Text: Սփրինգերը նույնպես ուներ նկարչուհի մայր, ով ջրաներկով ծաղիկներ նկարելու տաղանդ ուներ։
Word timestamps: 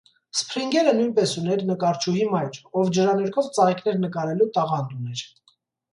Սփրինգերը 0.37 0.93
նույնպես 0.99 1.33
ուներ 1.41 1.61
նկարչուհի 1.67 2.25
մայր, 2.33 2.59
ով 2.83 2.89
ջրաներկով 2.99 3.53
ծաղիկներ 3.59 4.01
նկարելու 4.07 4.49
տաղանդ 4.57 4.97
ուներ։ 5.01 5.27